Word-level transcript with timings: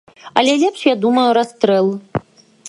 Але 0.37 0.55
лепш, 0.61 0.79
я 0.89 0.95
думаю, 1.03 1.27
расстрэл! 1.39 1.93